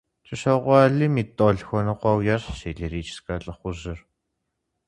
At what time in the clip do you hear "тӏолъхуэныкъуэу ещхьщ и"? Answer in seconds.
1.35-2.71